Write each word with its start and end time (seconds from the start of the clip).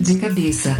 de 0.00 0.18
cabeça. 0.18 0.74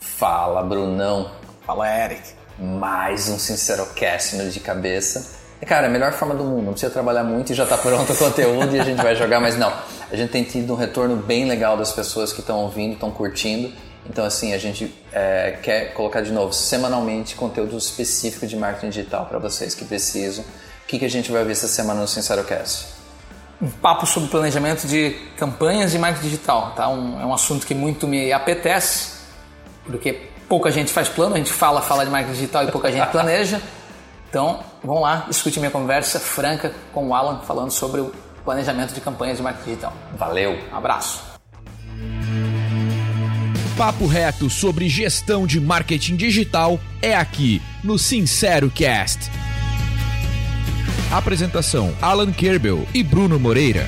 Fala, 0.00 0.64
Brunão. 0.64 1.30
Fala, 1.64 1.88
Eric. 2.04 2.22
Mais 2.58 3.28
um 3.28 3.38
Sincerocast 3.38 4.34
no 4.34 4.50
de 4.50 4.58
cabeça. 4.58 5.38
Cara, 5.64 5.86
é 5.86 5.88
a 5.88 5.92
melhor 5.92 6.12
forma 6.12 6.34
do 6.34 6.42
mundo. 6.42 6.64
Não 6.64 6.72
precisa 6.72 6.92
trabalhar 6.92 7.22
muito 7.22 7.52
e 7.52 7.54
já 7.54 7.62
está 7.62 7.78
pronto 7.78 8.12
o 8.12 8.16
conteúdo 8.16 8.74
e 8.74 8.80
a 8.80 8.84
gente 8.84 9.00
vai 9.00 9.14
jogar, 9.14 9.38
mas 9.38 9.56
não. 9.56 9.72
A 10.10 10.16
gente 10.16 10.30
tem 10.30 10.42
tido 10.42 10.72
um 10.72 10.76
retorno 10.76 11.14
bem 11.16 11.44
legal 11.44 11.76
das 11.76 11.92
pessoas 11.92 12.32
que 12.32 12.40
estão 12.40 12.58
ouvindo, 12.58 12.94
estão 12.94 13.12
curtindo. 13.12 13.72
Então, 14.10 14.24
assim, 14.24 14.52
a 14.52 14.58
gente 14.58 14.92
é, 15.12 15.58
quer 15.62 15.92
colocar 15.94 16.20
de 16.20 16.32
novo 16.32 16.52
semanalmente 16.52 17.36
conteúdo 17.36 17.76
específico 17.76 18.44
de 18.44 18.56
marketing 18.56 18.90
digital 18.90 19.26
para 19.26 19.38
vocês 19.38 19.72
que 19.72 19.84
precisam. 19.84 20.44
O 20.82 20.88
que, 20.88 20.98
que 20.98 21.04
a 21.04 21.10
gente 21.10 21.30
vai 21.30 21.44
ver 21.44 21.52
essa 21.52 21.68
semana 21.68 22.00
no 22.00 22.08
Sincerocast? 22.08 22.97
Um 23.60 23.68
papo 23.68 24.06
sobre 24.06 24.28
planejamento 24.28 24.86
de 24.86 25.10
campanhas 25.36 25.90
de 25.90 25.98
marketing 25.98 26.28
digital. 26.28 26.72
Tá? 26.76 26.88
Um, 26.88 27.20
é 27.20 27.26
um 27.26 27.34
assunto 27.34 27.66
que 27.66 27.74
muito 27.74 28.06
me 28.06 28.32
apetece, 28.32 29.18
porque 29.84 30.28
pouca 30.48 30.70
gente 30.70 30.92
faz 30.92 31.08
plano, 31.08 31.34
a 31.34 31.38
gente 31.38 31.52
fala, 31.52 31.82
fala 31.82 32.04
de 32.04 32.10
marketing 32.10 32.34
digital 32.34 32.64
e 32.64 32.70
pouca 32.70 32.90
gente 32.90 33.08
planeja. 33.08 33.60
Então, 34.28 34.60
vamos 34.84 35.02
lá, 35.02 35.26
escute 35.30 35.58
minha 35.58 35.70
conversa 35.70 36.20
franca 36.20 36.72
com 36.92 37.08
o 37.08 37.14
Alan 37.14 37.40
falando 37.40 37.70
sobre 37.70 38.00
o 38.00 38.12
planejamento 38.44 38.94
de 38.94 39.00
campanhas 39.00 39.38
de 39.38 39.42
marketing 39.42 39.70
digital. 39.70 39.92
Valeu, 40.16 40.58
um 40.72 40.76
abraço. 40.76 41.22
Papo 43.76 44.06
reto 44.06 44.50
sobre 44.50 44.88
gestão 44.88 45.46
de 45.46 45.60
marketing 45.60 46.16
digital 46.16 46.80
é 47.00 47.14
aqui 47.14 47.62
no 47.84 47.98
Sincero 47.98 48.70
Cast. 48.70 49.30
Apresentação: 51.10 51.94
Alan 52.02 52.30
Kerbel 52.32 52.86
e 52.94 53.02
Bruno 53.02 53.38
Moreira. 53.38 53.86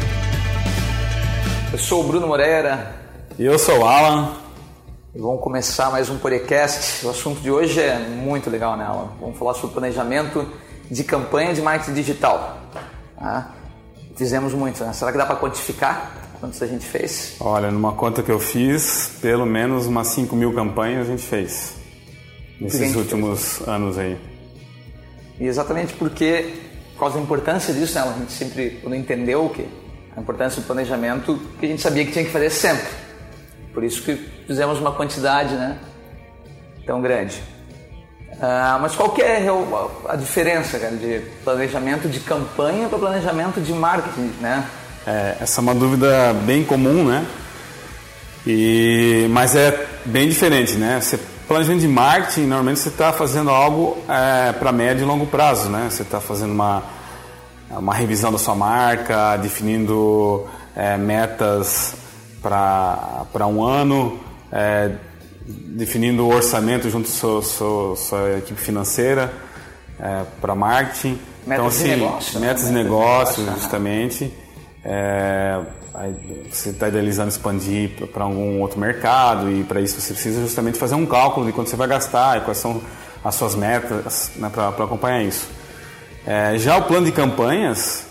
Eu 1.73 1.79
sou 1.79 2.03
o 2.03 2.07
Bruno 2.07 2.27
Moreira. 2.27 2.95
E 3.39 3.45
eu 3.45 3.59
sou 3.59 3.81
o 3.81 3.85
Alan. 3.85 4.33
E 5.15 5.19
vamos 5.19 5.43
começar 5.43 5.91
mais 5.91 6.09
um 6.09 6.19
podcast. 6.19 7.05
O 7.05 7.11
assunto 7.11 7.41
de 7.41 7.51
hoje 7.51 7.81
é 7.81 7.99
muito 7.99 8.49
legal, 8.49 8.77
né, 8.77 8.85
Alan? 8.85 9.11
Vamos 9.21 9.39
falar 9.39 9.55
sobre 9.55 9.73
planejamento 9.75 10.47
de 10.91 11.05
campanha 11.05 11.53
de 11.53 11.61
marketing 11.61 11.95
digital. 11.95 12.59
Ah, 13.19 13.49
fizemos 14.17 14.55
muito, 14.55 14.83
né? 14.83 14.93
Será 14.93 15.13
que 15.13 15.19
dá 15.19 15.27
para 15.27 15.37
quantificar 15.37 16.13
quantos 16.41 16.63
a 16.63 16.67
gente 16.67 16.87
fez? 16.87 17.37
Olha, 17.39 17.71
numa 17.71 17.93
conta 17.93 18.23
que 18.23 18.31
eu 18.31 18.41
fiz, 18.41 19.19
pelo 19.21 19.45
menos 19.45 19.87
umas 19.87 20.07
5 20.09 20.35
mil 20.35 20.55
campanhas 20.55 21.07
a 21.07 21.11
gente 21.11 21.23
fez 21.23 21.75
nesses 22.59 22.97
últimos 22.97 23.59
fez? 23.59 23.69
anos 23.69 23.99
aí. 23.99 24.17
E 25.39 25.47
exatamente 25.47 25.93
porque, 25.95 26.53
causa 27.01 27.17
da 27.17 27.23
importância 27.23 27.75
disso, 27.75 27.95
né, 27.95 28.03
a 28.03 28.19
gente 28.19 28.33
sempre, 28.33 28.79
quando 28.83 28.95
entendeu 28.95 29.47
o 29.47 29.51
que 29.51 29.67
a 30.17 30.21
importância 30.21 30.61
do 30.61 30.67
planejamento, 30.67 31.41
que 31.59 31.67
a 31.67 31.69
gente 31.69 31.83
sabia 31.83 32.05
que 32.05 32.13
tinha 32.13 32.25
que 32.25 32.31
fazer 32.31 32.51
sempre. 32.51 32.89
Por 33.73 33.85
isso 33.85 34.03
que 34.03 34.17
fizemos 34.47 34.79
uma 34.79 34.93
quantidade 34.93 35.55
né, 35.55 35.79
tão 36.85 37.01
grande. 37.01 37.41
Uh, 38.33 38.81
mas 38.81 38.95
qual 38.95 39.11
que 39.11 39.21
é 39.21 39.47
a 40.09 40.17
diferença 40.17 40.79
cara, 40.79 40.97
de 40.97 41.21
planejamento 41.45 42.09
de 42.09 42.21
campanha 42.21 42.89
para 42.89 42.99
planejamento 42.99 43.61
de 43.61 43.73
marketing, 43.73 44.33
né? 44.41 44.67
É, 45.07 45.37
essa 45.41 45.61
é 45.61 45.63
uma 45.63 45.75
dúvida 45.75 46.33
bem 46.45 46.65
comum, 46.65 47.05
né? 47.05 47.27
E, 48.47 49.27
mas 49.31 49.55
é 49.55 49.87
bem 50.07 50.29
diferente, 50.29 50.75
né? 50.75 50.99
Você, 51.01 51.19
planejamento 51.51 51.81
de 51.81 51.89
marketing, 51.89 52.43
normalmente 52.43 52.79
você 52.79 52.91
está 52.91 53.13
fazendo 53.13 53.51
algo 53.51 53.99
é, 54.09 54.53
para 54.53 54.71
médio 54.71 55.03
e 55.03 55.05
longo 55.05 55.27
prazo, 55.27 55.69
né? 55.69 55.89
Você 55.91 56.03
está 56.03 56.21
fazendo 56.21 56.53
uma, 56.53 56.81
uma 57.69 57.93
revisão 57.93 58.31
da 58.31 58.39
sua 58.39 58.55
marca, 58.55 59.37
definindo 59.37 60.47
é, 60.77 60.97
metas 60.97 61.97
para 62.41 63.47
um 63.49 63.65
ano, 63.65 64.17
é, 64.53 64.93
definindo 65.45 66.25
o 66.25 66.33
orçamento 66.33 66.89
junto 66.89 67.09
com 67.09 67.17
sua, 67.17 67.43
sua, 67.43 67.97
sua 67.97 68.39
equipe 68.39 68.61
financeira 68.61 69.33
é, 69.99 70.23
para 70.41 70.55
marketing. 70.55 71.19
Metas 71.45 71.49
então, 71.49 71.67
assim, 71.67 71.83
de 71.83 71.91
negócio. 71.97 72.39
Né? 72.39 72.47
Metas 72.47 72.65
de 72.65 72.73
negócio, 72.73 73.45
justamente. 73.57 74.33
É, 74.85 75.61
você 76.51 76.71
está 76.71 76.89
idealizando 76.89 77.29
expandir 77.29 77.91
para 78.13 78.25
algum 78.25 78.61
outro 78.61 78.79
mercado 78.79 79.51
e 79.51 79.65
para 79.65 79.81
isso 79.81 80.01
você 80.01 80.13
precisa 80.13 80.41
justamente 80.41 80.79
fazer 80.79 80.95
um 80.95 81.05
cálculo 81.05 81.47
de 81.47 81.53
quanto 81.53 81.69
você 81.69 81.77
vai 81.77 81.89
gastar 81.89 82.39
e 82.39 82.41
quais 82.43 82.59
são 82.59 82.81
as 83.25 83.35
suas 83.35 83.55
metas 83.55 84.31
né, 84.37 84.49
para 84.49 84.69
acompanhar 84.69 85.23
isso. 85.23 85.49
É, 86.27 86.57
já 86.59 86.77
o 86.77 86.83
plano 86.83 87.07
de 87.07 87.13
campanhas 87.13 88.07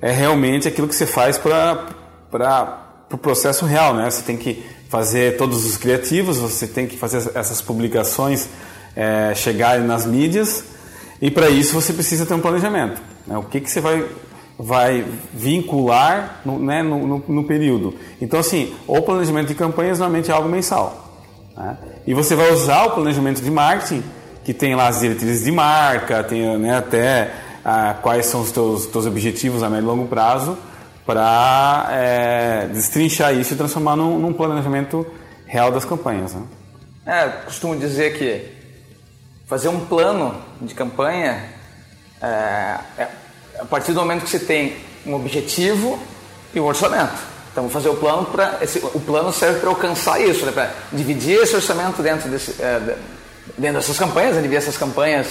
é 0.00 0.10
realmente 0.10 0.68
aquilo 0.68 0.88
que 0.88 0.94
você 0.94 1.06
faz 1.06 1.38
para 1.38 1.86
o 2.30 2.82
pro 3.08 3.18
processo 3.18 3.64
real, 3.64 3.94
né? 3.94 4.10
Você 4.10 4.22
tem 4.22 4.36
que 4.36 4.64
fazer 4.88 5.36
todos 5.36 5.64
os 5.64 5.76
criativos, 5.76 6.38
você 6.38 6.66
tem 6.66 6.86
que 6.86 6.96
fazer 6.96 7.30
essas 7.34 7.62
publicações 7.62 8.48
é, 8.96 9.32
chegarem 9.34 9.86
nas 9.86 10.04
mídias 10.04 10.64
e 11.20 11.30
para 11.30 11.48
isso 11.48 11.74
você 11.74 11.92
precisa 11.92 12.26
ter 12.26 12.34
um 12.34 12.40
planejamento. 12.40 13.00
Né? 13.26 13.36
O 13.38 13.42
que, 13.44 13.60
que 13.60 13.70
você 13.70 13.80
vai 13.80 14.04
vai 14.58 15.04
vincular 15.32 16.40
no, 16.44 16.58
né, 16.58 16.82
no, 16.82 17.06
no, 17.06 17.24
no, 17.26 17.44
período. 17.44 17.94
Então, 18.20 18.38
assim, 18.38 18.74
o 18.86 19.00
planejamento 19.02 19.48
de 19.48 19.54
campanhas 19.54 19.98
normalmente 19.98 20.30
é 20.30 20.34
algo 20.34 20.48
mensal. 20.48 21.20
Né? 21.56 21.76
E 22.06 22.14
você 22.14 22.34
vai 22.34 22.52
usar 22.52 22.84
o 22.84 22.90
planejamento 22.90 23.42
de 23.42 23.50
marketing, 23.50 24.02
que 24.44 24.52
tem 24.52 24.74
lá 24.74 24.88
as 24.88 25.00
diretrizes 25.00 25.44
de 25.44 25.52
marca, 25.52 26.22
tem 26.24 26.58
né, 26.58 26.76
até 26.76 27.32
ah, 27.64 27.96
quais 28.02 28.26
são 28.26 28.40
os 28.42 28.52
teus, 28.52 28.86
teus 28.86 29.06
objetivos 29.06 29.62
a 29.62 29.70
médio 29.70 29.84
e 29.84 29.86
longo 29.86 30.06
prazo, 30.06 30.58
para 31.06 31.88
é, 31.90 32.66
destrinchar 32.72 33.34
isso 33.34 33.54
e 33.54 33.56
transformar 33.56 33.96
num, 33.96 34.18
num, 34.18 34.32
planejamento 34.32 35.06
real 35.46 35.72
das 35.72 35.84
campanhas. 35.84 36.34
Né? 36.34 36.42
É, 37.06 37.28
costumo 37.44 37.76
dizer 37.76 38.16
que 38.16 38.48
fazer 39.46 39.68
um 39.68 39.80
plano 39.86 40.34
de 40.60 40.74
campanha 40.74 41.44
é, 42.20 42.78
é 42.98 43.08
a 43.62 43.64
partir 43.64 43.92
do 43.92 44.00
momento 44.00 44.24
que 44.24 44.30
você 44.30 44.40
tem 44.40 44.76
um 45.06 45.14
objetivo 45.14 45.98
e 46.52 46.58
um 46.58 46.64
orçamento. 46.64 47.14
Então, 47.52 47.64
vou 47.64 47.72
fazer 47.72 47.90
o 47.90 47.96
plano 47.96 48.26
para. 48.26 48.58
O 48.94 49.00
plano 49.00 49.32
serve 49.32 49.60
para 49.60 49.68
alcançar 49.68 50.20
isso, 50.20 50.44
né? 50.44 50.52
para 50.52 50.72
dividir 50.92 51.38
esse 51.40 51.54
orçamento 51.54 52.02
dentro, 52.02 52.28
desse, 52.28 52.60
é, 52.60 52.96
dentro 53.56 53.76
dessas 53.78 53.98
campanhas, 53.98 54.34
né? 54.34 54.42
dividir 54.42 54.58
essas 54.58 54.76
campanhas 54.76 55.28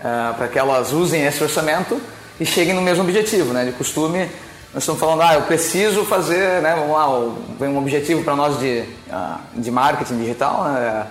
é, 0.00 0.32
para 0.34 0.48
que 0.48 0.58
elas 0.58 0.92
usem 0.92 1.24
esse 1.24 1.42
orçamento 1.42 2.00
e 2.38 2.44
cheguem 2.44 2.74
no 2.74 2.82
mesmo 2.82 3.04
objetivo. 3.04 3.54
Né? 3.54 3.64
De 3.64 3.72
costume, 3.72 4.28
nós 4.74 4.82
estamos 4.82 5.00
falando, 5.00 5.22
ah, 5.22 5.34
eu 5.34 5.42
preciso 5.42 6.04
fazer, 6.04 6.60
né? 6.60 6.74
vamos 6.76 6.94
lá, 6.94 7.34
vem 7.58 7.70
um 7.70 7.78
objetivo 7.78 8.22
para 8.22 8.34
nós 8.36 8.58
de, 8.58 8.80
uh, 9.08 9.38
de 9.54 9.70
marketing 9.70 10.18
digital, 10.18 10.64
né? 10.64 11.06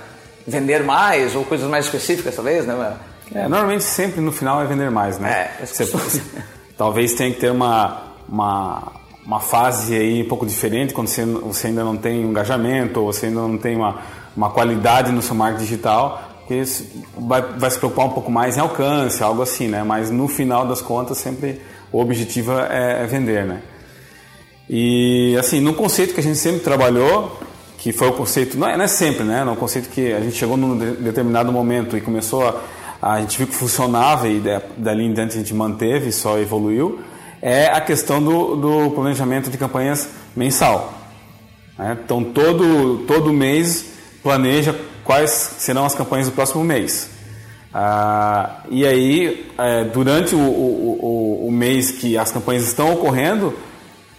vender 0.46 0.84
mais 0.84 1.34
ou 1.34 1.46
coisas 1.46 1.70
mais 1.70 1.86
específicas, 1.86 2.36
talvez, 2.36 2.66
né? 2.66 2.98
É, 3.34 3.48
normalmente 3.48 3.84
sempre 3.84 4.20
no 4.20 4.32
final 4.32 4.62
é 4.62 4.66
vender 4.66 4.92
mais, 4.92 5.18
né? 5.18 5.52
É, 5.60 5.64
você, 5.66 5.86
talvez 6.78 7.14
tenha 7.14 7.32
que 7.32 7.40
ter 7.40 7.52
uma, 7.52 8.04
uma, 8.28 8.92
uma 9.26 9.40
fase 9.40 9.96
aí 9.96 10.22
um 10.22 10.28
pouco 10.28 10.46
diferente 10.46 10.94
quando 10.94 11.08
você, 11.08 11.26
você 11.26 11.68
ainda 11.68 11.84
não 11.84 11.96
tem 11.96 12.22
engajamento 12.22 13.00
ou 13.00 13.12
você 13.12 13.28
ainda 13.28 13.42
não 13.42 13.58
tem 13.58 13.76
uma, 13.76 14.00
uma 14.36 14.50
qualidade 14.50 15.12
no 15.12 15.22
seu 15.22 15.36
marketing 15.36 15.64
digital, 15.64 16.22
que 16.48 16.62
vai, 17.18 17.42
vai 17.42 17.72
se 17.72 17.78
preocupar 17.78 18.08
um 18.08 18.10
pouco 18.10 18.30
mais 18.30 18.58
em 18.58 18.60
alcance, 18.60 19.24
algo 19.24 19.42
assim, 19.42 19.68
né? 19.68 19.84
Mas 19.84 20.10
no 20.10 20.28
final 20.28 20.68
das 20.68 20.82
contas 20.82 21.18
sempre 21.18 21.62
o 21.92 22.00
objetivo 22.00 22.52
é, 22.54 23.04
é 23.04 23.06
vender, 23.06 23.46
né? 23.46 23.62
E 24.70 25.36
assim, 25.38 25.60
no 25.60 25.74
conceito 25.74 26.14
que 26.14 26.20
a 26.20 26.24
gente 26.24 26.38
sempre 26.38 26.62
trabalhou, 26.62 27.40
que 27.78 27.92
foi 27.92 28.10
o 28.10 28.14
conceito, 28.14 28.58
não 28.58 28.68
é, 28.68 28.78
não 28.78 28.86
é 28.86 28.88
sempre, 28.88 29.24
né? 29.24 29.44
No 29.44 29.56
conceito 29.56 29.90
que 29.90 30.14
a 30.14 30.20
gente 30.20 30.36
chegou 30.36 30.56
num 30.58 30.78
determinado 30.78 31.52
momento 31.52 31.98
e 31.98 32.02
começou 32.02 32.48
a 32.48 32.56
a 33.02 33.20
gente 33.20 33.38
viu 33.38 33.48
que 33.48 33.56
funcionava 33.56 34.28
e 34.28 34.40
dali 34.78 35.06
em 35.06 35.14
diante 35.14 35.36
a 35.36 35.40
gente 35.40 35.54
manteve, 35.54 36.12
só 36.12 36.38
evoluiu, 36.38 37.00
é 37.42 37.66
a 37.66 37.82
questão 37.82 38.22
do, 38.22 38.56
do 38.56 38.92
planejamento 38.92 39.50
de 39.50 39.58
campanhas 39.58 40.08
mensal. 40.36 40.94
Né? 41.78 41.98
Então, 42.04 42.24
todo, 42.24 43.00
todo 43.08 43.34
mês 43.34 43.86
planeja 44.22 44.76
quais 45.04 45.32
serão 45.32 45.84
as 45.84 45.96
campanhas 45.96 46.28
do 46.28 46.34
próximo 46.34 46.64
mês. 46.64 47.10
Ah, 47.74 48.64
e 48.70 48.86
aí, 48.86 49.50
é, 49.58 49.86
durante 49.86 50.36
o, 50.36 50.40
o, 50.40 51.00
o, 51.02 51.48
o, 51.48 51.52
mês 51.52 51.90
que 51.90 52.18
as 52.18 52.32
campanhas 52.32 52.68
estão 52.68 52.94
ocorrendo, 52.94 53.58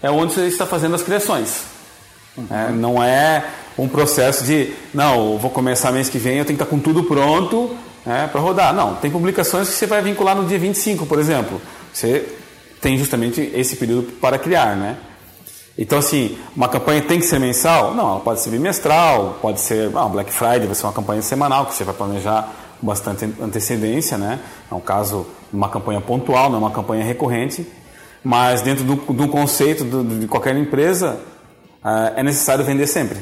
é 0.02 0.10
onde 0.10 0.32
você 0.32 0.46
está 0.46 0.66
fazendo 0.66 0.96
as 0.96 1.02
criações. 1.02 1.64
Uhum. 2.36 2.46
É, 2.50 2.70
não 2.72 3.00
é 3.00 3.44
um 3.78 3.86
processo 3.86 4.42
de, 4.44 4.72
não, 4.92 5.38
vou 5.38 5.50
começar 5.50 5.92
mês 5.92 6.08
que 6.08 6.18
vem, 6.18 6.38
eu 6.38 6.44
tenho 6.44 6.58
que 6.58 6.64
estar 6.64 6.74
com 6.74 6.80
tudo 6.80 7.04
pronto 7.04 7.76
né, 8.04 8.28
para 8.30 8.40
rodar. 8.40 8.74
Não, 8.74 8.94
tem 8.96 9.10
publicações 9.10 9.68
que 9.68 9.74
você 9.74 9.86
vai 9.86 10.02
vincular 10.02 10.36
no 10.36 10.44
dia 10.46 10.58
25, 10.58 11.06
por 11.06 11.18
exemplo. 11.18 11.60
Você 11.92 12.26
tem 12.80 12.98
justamente 12.98 13.40
esse 13.54 13.76
período 13.76 14.12
para 14.20 14.38
criar, 14.38 14.76
né? 14.76 14.96
Então, 15.78 15.98
assim, 15.98 16.36
uma 16.54 16.68
campanha 16.68 17.00
tem 17.02 17.18
que 17.18 17.24
ser 17.24 17.38
mensal? 17.38 17.94
Não, 17.94 18.10
ela 18.10 18.20
pode 18.20 18.40
ser 18.40 18.50
bimestral, 18.50 19.38
pode 19.40 19.60
ser. 19.60 19.90
Ah, 19.96 20.06
Black 20.06 20.30
Friday 20.30 20.66
vai 20.66 20.74
ser 20.74 20.84
uma 20.84 20.92
campanha 20.92 21.22
semanal, 21.22 21.66
que 21.66 21.74
você 21.74 21.84
vai 21.84 21.94
planejar 21.94 22.52
com 22.78 22.86
bastante 22.86 23.24
antecedência, 23.40 24.18
né? 24.18 24.38
É 24.70 24.74
um 24.74 24.80
caso 24.80 25.26
uma 25.52 25.68
campanha 25.68 26.00
pontual, 26.00 26.50
não 26.50 26.56
é 26.56 26.58
uma 26.58 26.70
campanha 26.70 27.04
recorrente. 27.04 27.66
Mas 28.22 28.62
dentro 28.62 28.84
do, 28.84 28.96
do 28.96 29.28
conceito 29.28 29.84
do, 29.84 30.20
de 30.20 30.26
qualquer 30.26 30.56
empresa, 30.56 31.18
uh, 31.84 32.12
é 32.16 32.22
necessário 32.22 32.64
vender 32.64 32.86
sempre. 32.86 33.18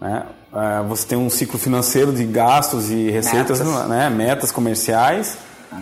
Né? 0.00 0.24
É, 0.52 0.82
você 0.88 1.06
tem 1.06 1.18
um 1.18 1.28
ciclo 1.28 1.58
financeiro 1.58 2.12
de 2.12 2.24
gastos 2.24 2.90
e 2.90 3.10
receitas, 3.10 3.60
metas, 3.60 3.88
né? 3.88 4.10
metas 4.10 4.50
comerciais. 4.50 5.36
Uhum. 5.70 5.78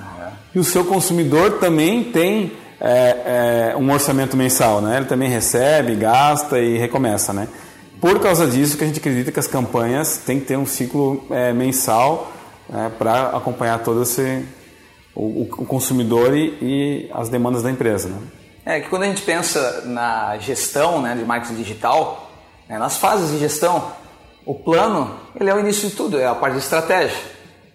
E 0.54 0.58
o 0.58 0.64
seu 0.64 0.84
consumidor 0.84 1.58
também 1.58 2.04
tem 2.04 2.52
é, 2.80 3.72
é, 3.72 3.76
um 3.76 3.90
orçamento 3.90 4.36
mensal, 4.36 4.80
né? 4.80 4.98
Ele 4.98 5.06
também 5.06 5.28
recebe, 5.28 5.94
gasta 5.96 6.58
e 6.58 6.78
recomeça, 6.78 7.32
né? 7.32 7.48
Por 8.00 8.20
causa 8.20 8.46
disso 8.46 8.76
que 8.76 8.84
a 8.84 8.86
gente 8.86 9.00
acredita 9.00 9.32
que 9.32 9.40
as 9.40 9.46
campanhas 9.46 10.18
têm 10.18 10.38
que 10.38 10.46
ter 10.46 10.56
um 10.56 10.66
ciclo 10.66 11.26
é, 11.30 11.52
mensal 11.52 12.32
né, 12.68 12.92
para 12.96 13.30
acompanhar 13.30 13.82
todo 13.82 14.02
esse 14.02 14.44
o, 15.14 15.42
o 15.42 15.66
consumidor 15.66 16.36
e, 16.36 16.56
e, 16.62 17.10
as 17.12 17.28
demandas 17.28 17.64
da 17.64 17.70
empresa. 17.70 18.08
Né? 18.08 18.18
É 18.64 18.80
que 18.80 18.88
quando 18.88 19.02
a 19.02 19.06
gente 19.06 19.22
pensa 19.22 19.82
na 19.84 20.38
gestão 20.38 21.02
né, 21.02 21.16
de 21.16 21.24
marketing 21.24 21.56
digital, 21.56 22.30
né, 22.68 22.78
nas 22.78 22.98
fases 22.98 23.32
de 23.32 23.38
gestão, 23.38 23.90
o 24.48 24.54
plano 24.54 25.14
ele 25.38 25.50
é 25.50 25.54
o 25.54 25.60
início 25.60 25.90
de 25.90 25.94
tudo, 25.94 26.18
é 26.18 26.26
a 26.26 26.34
parte 26.34 26.54
de 26.54 26.60
estratégia. 26.60 27.18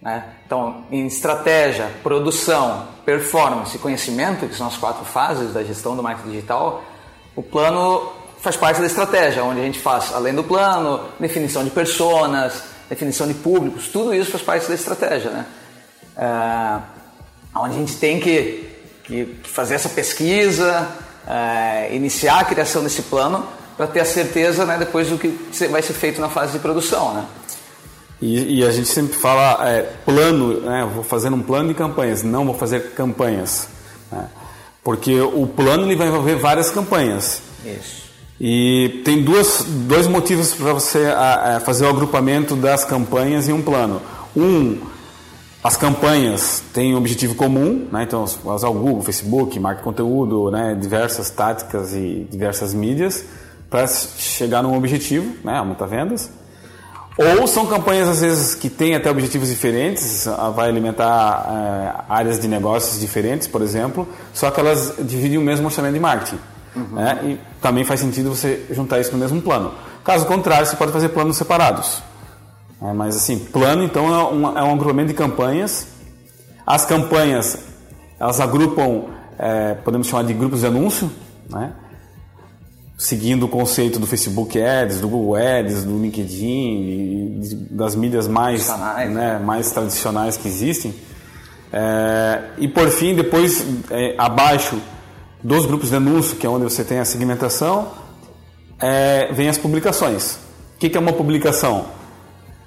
Né? 0.02 0.24
Então, 0.44 0.84
em 0.90 1.06
estratégia, 1.06 1.88
produção, 2.02 2.88
performance 3.04 3.76
e 3.76 3.78
conhecimento, 3.78 4.44
que 4.48 4.56
são 4.56 4.66
as 4.66 4.76
quatro 4.76 5.04
fases 5.04 5.54
da 5.54 5.62
gestão 5.62 5.94
do 5.94 6.02
marketing 6.02 6.30
digital, 6.30 6.82
o 7.36 7.44
plano 7.44 8.10
faz 8.40 8.56
parte 8.56 8.80
da 8.80 8.86
estratégia, 8.86 9.44
onde 9.44 9.60
a 9.60 9.62
gente 9.62 9.78
faz, 9.78 10.12
além 10.12 10.34
do 10.34 10.42
plano, 10.42 11.00
definição 11.20 11.62
de 11.62 11.70
personas, 11.70 12.64
definição 12.88 13.28
de 13.28 13.34
públicos, 13.34 13.86
tudo 13.86 14.12
isso 14.12 14.32
faz 14.32 14.42
parte 14.42 14.66
da 14.66 14.74
estratégia, 14.74 15.30
né? 15.30 15.46
É, 16.16 16.80
onde 17.56 17.76
a 17.76 17.78
gente 17.78 17.96
tem 17.98 18.18
que, 18.18 18.68
que 19.04 19.38
fazer 19.44 19.76
essa 19.76 19.90
pesquisa, 19.90 20.88
é, 21.24 21.94
iniciar 21.94 22.40
a 22.40 22.44
criação 22.44 22.82
desse 22.82 23.02
plano 23.02 23.46
para 23.76 23.86
ter 23.86 24.00
a 24.00 24.04
certeza 24.04 24.64
né, 24.64 24.78
depois 24.78 25.08
do 25.08 25.18
que 25.18 25.28
vai 25.68 25.82
ser 25.82 25.94
feito 25.94 26.20
na 26.20 26.28
fase 26.28 26.52
de 26.52 26.58
produção, 26.58 27.14
né? 27.14 27.26
E, 28.22 28.60
e 28.60 28.64
a 28.64 28.70
gente 28.70 28.88
sempre 28.88 29.16
fala 29.16 29.68
é, 29.68 29.82
plano, 30.04 30.60
né? 30.60 30.88
Vou 30.94 31.04
fazer 31.04 31.32
um 31.32 31.42
plano 31.42 31.68
de 31.68 31.74
campanhas, 31.74 32.22
não 32.22 32.46
vou 32.46 32.54
fazer 32.54 32.92
campanhas, 32.92 33.68
né? 34.10 34.28
porque 34.82 35.20
o 35.20 35.46
plano 35.46 35.84
ele 35.84 35.96
vai 35.96 36.08
envolver 36.08 36.36
várias 36.36 36.70
campanhas. 36.70 37.42
Isso. 37.64 38.04
E 38.40 39.02
tem 39.04 39.22
duas, 39.22 39.64
dois 39.64 40.06
motivos 40.06 40.52
para 40.54 40.72
você 40.72 41.06
a, 41.06 41.56
a 41.56 41.60
fazer 41.60 41.84
o 41.84 41.88
agrupamento 41.88 42.54
das 42.56 42.84
campanhas 42.84 43.48
em 43.48 43.52
um 43.52 43.62
plano. 43.62 44.00
Um, 44.36 44.80
as 45.62 45.76
campanhas 45.76 46.62
têm 46.72 46.94
um 46.94 46.98
objetivo 46.98 47.34
comum, 47.34 47.88
né? 47.90 48.02
então 48.02 48.24
usar 48.44 48.68
o 48.68 48.74
Google, 48.74 49.02
Facebook, 49.02 49.58
marca 49.58 49.82
conteúdo, 49.82 50.50
né? 50.50 50.76
diversas 50.78 51.30
táticas 51.30 51.94
e 51.94 52.26
diversas 52.30 52.74
mídias 52.74 53.24
para 53.74 53.88
chegar 53.88 54.62
num 54.62 54.76
objetivo, 54.76 55.34
né? 55.42 55.58
aumentar 55.58 55.86
vendas. 55.86 56.30
Ou 57.18 57.44
são 57.48 57.66
campanhas 57.66 58.08
às 58.08 58.20
vezes 58.20 58.54
que 58.54 58.70
têm 58.70 58.94
até 58.94 59.10
objetivos 59.10 59.48
diferentes, 59.48 60.28
vai 60.54 60.68
alimentar 60.68 62.04
é, 62.08 62.12
áreas 62.12 62.38
de 62.38 62.46
negócios 62.46 63.00
diferentes, 63.00 63.48
por 63.48 63.62
exemplo, 63.62 64.06
só 64.32 64.48
que 64.52 64.60
elas 64.60 64.94
dividem 65.00 65.38
o 65.38 65.40
mesmo 65.40 65.66
orçamento 65.66 65.94
de 65.94 65.98
marketing. 65.98 66.38
Uhum. 66.76 66.86
Né? 66.92 67.20
E 67.24 67.40
também 67.60 67.84
faz 67.84 67.98
sentido 67.98 68.32
você 68.32 68.64
juntar 68.70 69.00
isso 69.00 69.10
no 69.10 69.18
mesmo 69.18 69.42
plano. 69.42 69.74
Caso 70.04 70.24
contrário, 70.24 70.66
você 70.66 70.76
pode 70.76 70.92
fazer 70.92 71.08
planos 71.08 71.36
separados. 71.36 72.00
É, 72.80 72.92
mas 72.92 73.16
assim, 73.16 73.40
plano 73.40 73.82
então 73.82 74.06
é 74.06 74.32
um, 74.32 74.58
é 74.58 74.62
um 74.62 74.72
agrupamento 74.72 75.08
de 75.08 75.14
campanhas. 75.14 75.88
As 76.64 76.84
campanhas 76.84 77.58
elas 78.20 78.38
agrupam, 78.38 79.06
é, 79.36 79.74
podemos 79.74 80.06
chamar 80.06 80.22
de 80.22 80.32
grupos 80.32 80.60
de 80.60 80.68
anúncio, 80.68 81.10
né? 81.50 81.72
Seguindo 82.96 83.46
o 83.46 83.48
conceito 83.48 83.98
do 83.98 84.06
Facebook 84.06 84.60
Ads, 84.60 85.00
do 85.00 85.08
Google 85.08 85.36
Ads, 85.36 85.84
do 85.84 85.98
LinkedIn, 85.98 87.68
das 87.70 87.94
mídias 87.94 88.28
mais, 88.28 88.68
né, 89.10 89.38
mais 89.38 89.70
tradicionais 89.70 90.36
que 90.36 90.48
existem. 90.48 90.94
É, 91.72 92.40
e 92.58 92.68
por 92.68 92.88
fim, 92.90 93.14
depois 93.14 93.66
é, 93.90 94.14
abaixo 94.16 94.80
dos 95.42 95.66
grupos 95.66 95.90
de 95.90 95.96
anúncio, 95.96 96.36
que 96.36 96.46
é 96.46 96.48
onde 96.48 96.64
você 96.64 96.84
tem 96.84 97.00
a 97.00 97.04
segmentação, 97.04 97.90
é, 98.80 99.28
vem 99.32 99.48
as 99.48 99.58
publicações. 99.58 100.34
O 100.76 100.78
que, 100.78 100.88
que 100.88 100.96
é 100.96 101.00
uma 101.00 101.12
publicação? 101.12 101.86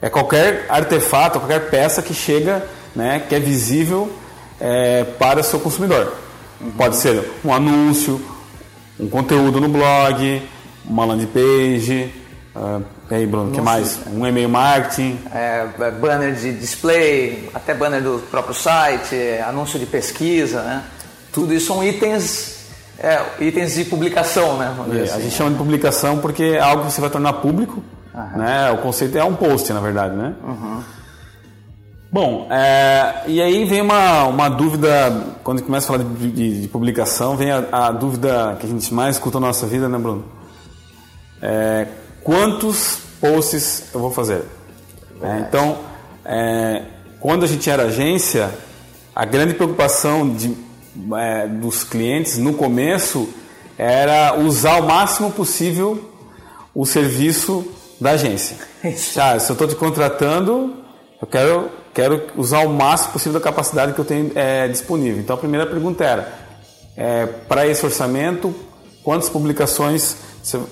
É 0.01 0.09
qualquer 0.09 0.65
artefato, 0.69 1.39
qualquer 1.39 1.69
peça 1.69 2.01
que 2.01 2.13
chega, 2.13 2.67
né, 2.95 3.23
que 3.27 3.33
é 3.33 3.39
visível 3.39 4.11
é, 4.59 5.03
para 5.03 5.39
o 5.39 5.43
seu 5.43 5.59
consumidor. 5.59 6.13
Uhum. 6.59 6.71
Pode 6.71 6.97
ser 6.97 7.31
um 7.45 7.53
anúncio, 7.53 8.21
um 8.99 9.09
conteúdo 9.09 9.59
no 9.59 9.69
blog, 9.69 10.41
uma 10.85 11.05
landing 11.05 11.27
page, 11.27 12.13
uh, 12.55 12.83
e 13.09 13.15
aí, 13.15 13.25
Bruno, 13.25 13.51
o 13.51 13.53
que 13.53 13.61
mais? 13.61 13.99
Um 14.07 14.25
e-mail 14.27 14.49
marketing? 14.49 15.17
É, 15.33 15.65
é, 15.79 15.91
banner 15.91 16.33
de 16.33 16.51
display, 16.53 17.49
até 17.53 17.73
banner 17.73 18.01
do 18.01 18.19
próprio 18.29 18.53
site, 18.53 19.15
anúncio 19.47 19.79
de 19.79 19.85
pesquisa, 19.85 20.61
né? 20.61 20.83
Tudo 21.31 21.53
isso 21.53 21.67
são 21.67 21.83
itens 21.83 22.57
é, 22.99 23.21
itens 23.39 23.75
de 23.75 23.85
publicação, 23.85 24.57
né? 24.57 24.75
É, 24.91 25.01
assim. 25.03 25.13
A 25.13 25.19
gente 25.19 25.35
chama 25.35 25.51
de 25.51 25.57
publicação 25.57 26.17
porque 26.17 26.43
é 26.43 26.59
algo 26.59 26.85
que 26.85 26.91
você 26.91 26.99
vai 26.99 27.09
tornar 27.09 27.33
público. 27.33 27.83
Né? 28.35 28.71
O 28.71 28.79
conceito 28.79 29.15
é 29.15 29.23
um 29.23 29.35
post, 29.35 29.71
na 29.71 29.79
verdade, 29.79 30.15
né? 30.15 30.33
Uhum. 30.43 30.81
Bom, 32.11 32.47
é, 32.49 33.23
e 33.27 33.41
aí 33.41 33.65
vem 33.65 33.81
uma, 33.81 34.23
uma 34.25 34.49
dúvida, 34.49 35.35
quando 35.43 35.61
começa 35.61 35.85
a 35.85 35.97
falar 35.97 36.09
de, 36.09 36.31
de, 36.31 36.61
de 36.61 36.67
publicação, 36.67 37.35
vem 37.35 37.51
a, 37.51 37.65
a, 37.71 37.91
dúvida 37.91 38.55
que 38.59 38.65
a 38.65 38.69
gente 38.69 38.93
mais 38.93 39.15
escuta 39.15 39.39
na 39.39 39.47
nossa 39.47 39.67
vida, 39.67 39.89
né, 39.89 39.97
Bruno? 39.97 40.23
É, 41.41 41.87
quantos 42.23 42.99
posts 43.19 43.89
eu 43.93 43.99
vou 43.99 44.11
fazer? 44.11 44.43
É, 45.21 45.39
então, 45.39 45.77
é, 46.23 46.83
quando 47.19 47.43
a 47.43 47.47
gente 47.47 47.69
era 47.69 47.83
agência, 47.83 48.51
a 49.13 49.25
grande 49.25 49.53
preocupação 49.53 50.29
de 50.29 50.55
é, 51.15 51.47
dos 51.47 51.83
clientes 51.83 52.37
no 52.37 52.53
começo 52.53 53.29
era 53.77 54.37
usar 54.37 54.81
o 54.81 54.87
máximo 54.87 55.31
possível 55.31 56.13
o 56.73 56.85
serviço 56.85 57.65
da 57.99 58.11
agência. 58.11 58.57
Ah, 59.17 59.39
se 59.39 59.49
eu 59.49 59.53
estou 59.53 59.67
te 59.67 59.75
contratando, 59.75 60.75
eu 61.19 61.27
quero, 61.27 61.69
quero 61.97 62.27
usar 62.35 62.59
o 62.59 62.69
máximo 62.69 63.13
possível 63.13 63.39
da 63.39 63.43
capacidade 63.43 63.93
que 63.93 63.99
eu 63.99 64.05
tenho 64.05 64.31
é, 64.35 64.67
disponível. 64.67 65.19
Então 65.19 65.35
a 65.35 65.39
primeira 65.39 65.65
pergunta 65.65 66.03
era: 66.03 66.31
é, 66.95 67.25
para 67.25 67.65
esse 67.65 67.83
orçamento, 67.83 68.53
quantas 69.03 69.29
publicações 69.29 70.15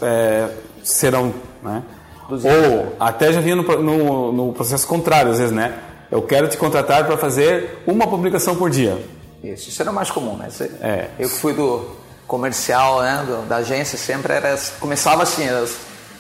é, 0.04 0.50
serão? 0.83 1.34
Né? 1.63 1.82
Ou 2.29 2.96
até 3.00 3.34
já 3.34 3.41
vinha 3.41 3.55
no, 3.55 3.63
no, 3.63 4.32
no 4.32 4.53
processo 4.53 4.86
contrário, 4.88 5.32
às 5.32 5.39
vezes, 5.39 5.53
né? 5.53 5.79
Eu 6.12 6.22
quero 6.22 6.48
te 6.48 6.58
contratar 6.58 7.03
para 7.05 7.17
fazer 7.17 7.82
uma 7.88 8.05
publicação 8.05 8.55
por 8.55 8.70
dia. 8.70 9.03
Isso, 9.44 9.70
isso 9.70 9.82
era 9.82 9.91
mais 9.91 10.12
comum, 10.12 10.38
né? 10.38 10.48
É. 10.79 11.08
Eu 11.17 11.27
que 11.27 11.36
fui 11.36 11.53
do 11.53 11.86
comercial, 12.27 13.01
né, 13.01 13.24
do, 13.25 13.48
da 13.48 13.58
agência, 13.58 13.98
sempre 13.98 14.34
era, 14.34 14.55
começava 14.79 15.24
assim, 15.24 15.46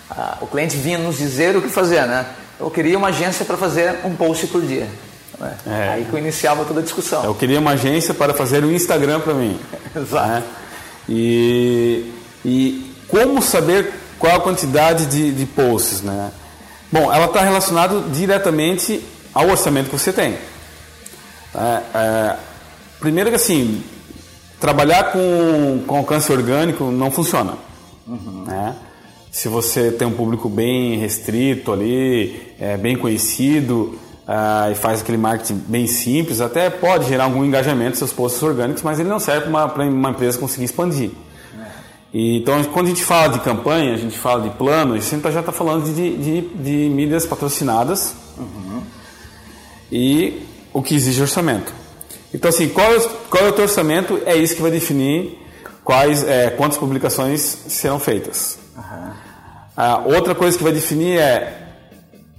a, 0.09 0.37
o 0.41 0.47
cliente 0.47 0.77
vinha 0.77 0.97
nos 0.97 1.17
dizer 1.17 1.55
o 1.55 1.61
que 1.61 1.69
fazer, 1.69 2.07
né? 2.07 2.25
Eu 2.59 2.71
queria 2.71 2.97
uma 2.97 3.09
agência 3.09 3.45
para 3.45 3.57
fazer 3.57 3.99
um 4.05 4.15
post 4.15 4.47
por 4.47 4.61
dia. 4.61 4.87
Né? 5.39 5.57
É. 5.67 5.89
Aí 5.89 6.05
que 6.05 6.13
eu 6.13 6.19
iniciava 6.19 6.65
toda 6.65 6.79
a 6.79 6.83
discussão. 6.83 7.23
Eu 7.23 7.35
queria 7.35 7.59
uma 7.59 7.71
agência 7.71 8.13
para 8.13 8.33
fazer 8.33 8.63
um 8.63 8.71
Instagram 8.71 9.19
para 9.19 9.33
mim. 9.33 9.59
Exato. 9.95 10.27
Né? 10.27 10.43
E, 11.09 12.11
e 12.43 12.95
como 13.07 13.41
saber 13.41 13.93
qual 14.17 14.35
a 14.37 14.39
quantidade 14.39 15.05
de, 15.05 15.31
de 15.31 15.45
posts, 15.45 16.01
né? 16.01 16.31
Bom, 16.91 17.11
ela 17.11 17.25
está 17.25 17.41
relacionada 17.41 17.99
diretamente 18.09 19.03
ao 19.33 19.49
orçamento 19.49 19.89
que 19.89 19.97
você 19.97 20.13
tem. 20.13 20.37
É, 21.53 21.81
é, 21.93 22.35
Primeiro 22.99 23.29
que 23.29 23.35
assim, 23.35 23.83
trabalhar 24.59 25.11
com, 25.11 25.83
com 25.85 25.97
alcance 25.97 26.31
orgânico 26.31 26.85
não 26.85 27.11
funciona. 27.11 27.53
Uhum. 28.07 28.45
Né? 28.47 28.75
Se 29.35 29.49
você 29.49 29.91
tem 29.91 30.07
um 30.07 30.13
público 30.13 30.47
bem 30.47 30.97
restrito 30.97 31.73
ali, 31.73 32.53
é, 32.57 32.77
bem 32.77 32.95
conhecido 32.95 33.99
uh, 34.25 34.71
e 34.71 34.75
faz 34.75 35.01
aquele 35.01 35.17
marketing 35.17 35.55
bem 35.67 35.87
simples, 35.87 36.39
até 36.39 36.69
pode 36.69 37.09
gerar 37.09 37.25
algum 37.25 37.43
engajamento 37.43 37.97
seus 37.97 38.13
posts 38.13 38.41
orgânicos, 38.41 38.81
mas 38.81 38.97
ele 38.97 39.09
não 39.09 39.19
serve 39.19 39.41
para 39.41 39.49
uma, 39.49 39.65
uma, 39.89 40.09
empresa 40.11 40.39
conseguir 40.39 40.63
expandir. 40.63 41.11
É. 41.53 41.67
E, 42.13 42.37
então, 42.37 42.63
quando 42.63 42.85
a 42.85 42.89
gente 42.91 43.03
fala 43.03 43.33
de 43.33 43.41
campanha, 43.41 43.93
a 43.93 43.97
gente 43.97 44.17
fala 44.17 44.41
de 44.41 44.51
plano, 44.51 44.93
a 44.93 44.95
gente 44.95 45.09
sempre 45.09 45.29
já 45.33 45.41
está 45.41 45.51
falando 45.51 45.83
de, 45.83 46.15
de, 46.15 46.41
de, 46.41 46.89
mídias 46.95 47.25
patrocinadas 47.25 48.15
uhum. 48.37 48.83
e 49.91 50.43
o 50.71 50.81
que 50.81 50.95
exige 50.95 51.21
orçamento. 51.21 51.73
Então, 52.33 52.47
assim, 52.47 52.69
qual 52.69 52.89
é, 52.89 52.99
qual 53.29 53.43
é 53.47 53.49
o 53.49 53.51
teu 53.51 53.65
orçamento? 53.65 54.17
É 54.25 54.37
isso 54.37 54.55
que 54.55 54.61
vai 54.61 54.71
definir 54.71 55.37
quais, 55.83 56.23
é, 56.23 56.51
quantas 56.51 56.77
publicações 56.77 57.41
serão 57.67 57.99
feitas. 57.99 58.59
Uhum. 58.77 59.24
Ah, 59.75 60.01
outra 60.05 60.33
coisa 60.33 60.57
que 60.57 60.63
vai 60.63 60.71
definir 60.71 61.19
é 61.19 61.65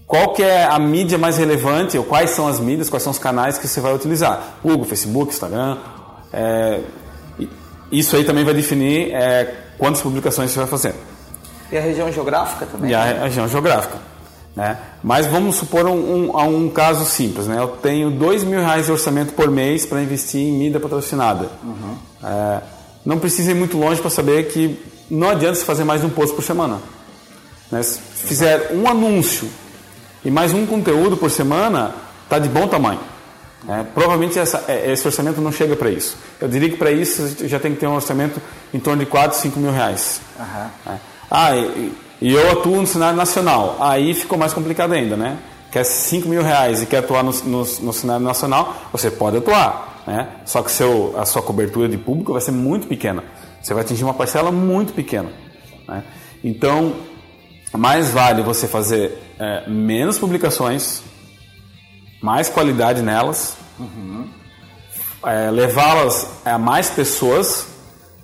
qual 0.07 0.33
que 0.33 0.43
é 0.43 0.65
a 0.65 0.79
mídia 0.79 1.19
mais 1.19 1.37
relevante, 1.37 1.99
ou 1.99 2.05
quais 2.05 2.31
são 2.31 2.47
as 2.47 2.61
mídias, 2.61 2.89
quais 2.89 3.03
são 3.03 3.11
os 3.11 3.19
canais 3.19 3.59
que 3.59 3.67
você 3.67 3.81
vai 3.81 3.93
utilizar. 3.95 4.59
Google, 4.63 4.85
Facebook, 4.85 5.33
Instagram. 5.33 5.79
É, 6.33 6.81
isso 7.91 8.17
aí 8.17 8.25
também 8.25 8.45
vai 8.45 8.55
definir 8.55 9.13
é, 9.13 9.55
quantas 9.77 10.01
publicações 10.01 10.51
você 10.51 10.59
vai 10.59 10.69
fazer. 10.69 10.95
E 11.71 11.77
a 11.77 11.81
região 11.81 12.11
geográfica 12.13 12.67
também? 12.67 12.91
E 12.91 12.95
a, 12.95 13.25
região 13.25 13.49
geográfica. 13.49 13.99
Né? 14.55 14.79
Mas 15.03 15.27
vamos 15.27 15.57
supor 15.57 15.87
um, 15.87 16.31
um, 16.31 16.65
um 16.65 16.71
caso 16.71 17.05
simples. 17.05 17.47
Né? 17.47 17.59
Eu 17.59 17.69
tenho 17.69 18.11
dois 18.11 18.45
mil 18.45 18.61
reais 18.61 18.87
de 18.87 18.93
orçamento 18.93 19.33
por 19.35 19.51
mês 19.51 19.85
para 19.85 20.01
investir 20.01 20.41
em 20.41 20.53
mídia 20.53 20.79
patrocinada. 20.79 21.51
Uhum. 21.63 21.97
É, 22.25 22.61
não 23.05 23.19
precisa 23.19 23.51
ir 23.51 23.55
muito 23.55 23.77
longe 23.77 24.01
para 24.01 24.11
saber 24.11 24.49
que 24.49 24.81
não 25.11 25.29
adianta 25.29 25.57
se 25.57 25.65
fazer 25.65 25.85
mais 25.85 26.01
de 26.01 26.07
um 26.07 26.11
post 26.11 26.35
por 26.35 26.43
semana. 26.43 26.79
Né? 27.71 27.83
Se 27.83 27.99
fizer 28.01 28.73
um 28.73 28.89
anúncio 28.89 29.49
e 30.25 30.31
mais 30.31 30.53
um 30.53 30.67
conteúdo 30.67 31.17
por 31.17 31.31
semana, 31.31 31.95
está 32.25 32.39
de 32.39 32.49
bom 32.49 32.67
tamanho. 32.67 33.01
É, 33.69 33.83
provavelmente 33.83 34.39
essa, 34.39 34.65
é, 34.69 34.93
esse 34.93 35.07
orçamento 35.07 35.41
não 35.41 35.51
chega 35.51 35.75
para 35.75 35.91
isso. 35.91 36.17
Eu 36.41 36.47
diria 36.47 36.71
que 36.71 36.77
para 36.77 36.91
isso 36.93 37.49
já 37.49 37.59
tem 37.59 37.73
que 37.75 37.81
ter 37.81 37.87
um 37.87 37.95
orçamento 37.95 38.41
em 38.73 38.79
torno 38.79 39.05
de 39.05 39.11
4, 39.11 39.37
5 39.39 39.59
mil 39.59 39.73
reais. 39.73 40.21
Uhum. 40.39 40.93
É. 40.93 40.99
Ah, 41.29 41.57
e, 41.57 41.93
e, 42.23 42.33
eu 42.33 42.53
atuo 42.53 42.81
no 42.81 42.87
cenário 42.87 43.17
nacional. 43.17 43.77
Aí 43.81 44.15
ficou 44.15 44.39
mais 44.39 44.53
complicado 44.53 44.93
ainda, 44.93 45.17
né? 45.17 45.39
Quer 45.73 45.85
5 45.85 46.29
mil 46.29 46.43
reais 46.43 46.83
e 46.83 46.87
quer 46.87 46.99
atuar 46.99 47.25
no, 47.25 47.33
no, 47.33 47.59
no 47.59 47.93
cenário 47.93 48.25
nacional, 48.25 48.77
você 48.93 49.11
pode 49.11 49.39
atuar. 49.39 50.05
Né? 50.07 50.29
Só 50.45 50.63
que 50.63 50.71
seu, 50.71 51.15
a 51.19 51.27
sua 51.27 51.43
cobertura 51.43 51.89
de 51.89 51.99
público 51.99 52.33
vai 52.33 52.41
ser 52.41 52.53
muito 52.53 52.87
pequena. 52.87 53.25
Você 53.61 53.75
vai 53.75 53.83
atingir 53.83 54.05
uma 54.05 54.15
parcela 54.15 54.53
muito 54.53 54.93
pequena. 54.93 55.29
Né? 55.89 56.05
Então, 56.45 56.95
mais 57.73 58.11
vale 58.11 58.43
você 58.43 58.67
fazer 58.67 59.19
é, 59.39 59.69
menos 59.69 60.19
publicações, 60.19 61.03
mais 62.23 62.49
qualidade 62.49 63.03
nelas, 63.03 63.57
uhum. 63.79 64.29
é, 65.25 65.51
levá-las 65.51 66.29
a 66.45 66.59
mais 66.59 66.91
pessoas. 66.91 67.69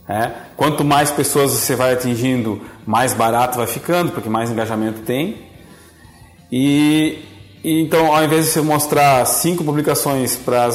É, 0.09 0.33
quanto 0.57 0.85
mais 0.85 1.11
pessoas 1.11 1.53
você 1.53 1.77
vai 1.77 1.93
atingindo, 1.93 2.61
mais 2.85 3.15
barato 3.15 3.57
vai 3.57 3.67
ficando, 3.67 4.13
porque 4.13 4.29
mais 4.29 4.51
engajamento 4.51 5.03
tem. 5.03 5.37
E, 6.51 7.25
e 7.63 7.81
então, 7.81 8.15
ao 8.15 8.25
invés 8.25 8.47
de 8.47 8.51
você 8.51 8.61
mostrar 8.61 9.25
cinco 9.25 9.65
publicações 9.65 10.37
para 10.37 10.67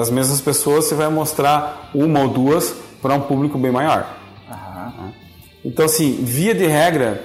as 0.00 0.10
mesmas 0.10 0.40
pessoas, 0.40 0.84
você 0.84 0.94
vai 0.94 1.08
mostrar 1.08 1.90
uma 1.94 2.20
ou 2.20 2.28
duas 2.28 2.74
para 3.02 3.14
um 3.14 3.20
público 3.20 3.58
bem 3.58 3.72
maior. 3.72 4.06
Uhum. 4.48 5.12
Então, 5.64 5.84
assim, 5.84 6.20
via 6.22 6.54
de 6.54 6.66
regra, 6.66 7.22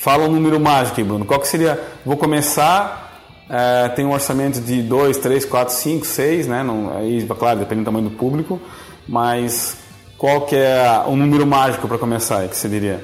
fala 0.00 0.24
um 0.24 0.32
número 0.32 0.58
mágico, 0.58 1.04
Bruno. 1.04 1.24
Qual 1.24 1.38
que 1.38 1.46
seria? 1.46 1.80
Vou 2.04 2.16
começar 2.16 3.10
é, 3.52 3.88
tem 3.88 4.04
um 4.04 4.12
orçamento 4.12 4.60
de 4.60 4.80
2, 4.80 5.16
3, 5.18 5.44
4, 5.44 5.74
5, 5.74 6.06
6, 6.06 6.46
né? 6.46 6.62
Não, 6.62 6.96
aí, 6.96 7.26
claro, 7.36 7.58
depende 7.58 7.82
do 7.82 7.84
tamanho 7.84 8.08
do 8.08 8.16
público, 8.16 8.60
mas 9.08 9.76
qual 10.16 10.42
que 10.42 10.54
é 10.54 11.02
o 11.04 11.16
número 11.16 11.44
mágico 11.44 11.88
para 11.88 11.98
começar, 11.98 12.46
que 12.46 12.56
você 12.56 12.68
diria? 12.68 13.02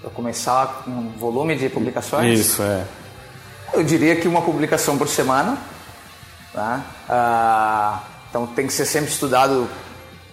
Para 0.00 0.10
começar 0.10 0.84
um 0.86 1.08
volume 1.18 1.56
de 1.56 1.68
publicações? 1.68 2.38
Isso, 2.38 2.62
é. 2.62 2.84
Eu 3.74 3.82
diria 3.82 4.14
que 4.14 4.28
uma 4.28 4.42
publicação 4.42 4.96
por 4.96 5.08
semana. 5.08 5.58
Tá? 6.52 6.80
Ah, 7.08 8.00
então 8.30 8.46
tem 8.46 8.68
que 8.68 8.72
ser 8.72 8.84
sempre 8.84 9.10
estudado 9.10 9.66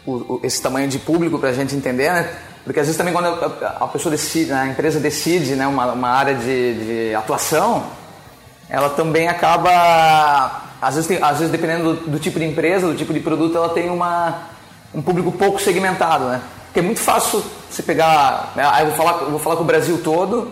o, 0.05 0.11
o, 0.11 0.39
esse 0.43 0.61
tamanho 0.61 0.87
de 0.87 0.99
público 0.99 1.37
para 1.39 1.49
a 1.49 1.53
gente 1.53 1.75
entender, 1.75 2.11
né? 2.11 2.29
Porque 2.63 2.79
às 2.79 2.85
vezes 2.85 2.97
também 2.97 3.13
quando 3.13 3.27
a, 3.27 3.83
a 3.83 3.87
pessoa 3.87 4.11
decide, 4.11 4.51
né, 4.51 4.61
a 4.61 4.67
empresa 4.67 4.99
decide 4.99 5.55
né, 5.55 5.65
uma, 5.65 5.91
uma 5.91 6.09
área 6.09 6.35
de, 6.35 6.73
de 7.09 7.15
atuação, 7.15 7.83
ela 8.69 8.89
também 8.89 9.27
acaba, 9.27 10.61
às 10.81 10.95
vezes, 10.95 11.07
tem, 11.07 11.17
às 11.21 11.39
vezes 11.39 11.51
dependendo 11.51 11.95
do, 11.95 12.11
do, 12.11 12.19
tipo 12.19 12.37
de 12.37 12.45
empresa, 12.45 12.87
do 12.87 12.95
tipo 12.95 13.13
de 13.13 13.19
produto, 13.19 13.57
ela 13.57 13.69
tem 13.69 13.89
uma, 13.89 14.49
um 14.93 15.01
público 15.01 15.31
pouco 15.31 15.59
segmentado, 15.59 16.25
né? 16.25 16.41
Porque 16.65 16.79
é 16.79 16.83
muito 16.83 16.99
fácil 16.99 17.43
você 17.69 17.81
pegar, 17.81 18.53
né? 18.55 18.63
ah, 18.71 18.81
eu 18.81 18.87
vou 18.87 18.95
falar, 18.95 19.21
eu 19.23 19.31
vou 19.31 19.39
falar 19.39 19.55
com 19.55 19.63
o 19.63 19.65
Brasil 19.65 19.99
todo 20.03 20.51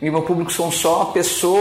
e 0.00 0.10
meu 0.10 0.22
público 0.22 0.52
são 0.52 0.72
só 0.72 1.04
pessoas 1.06 1.50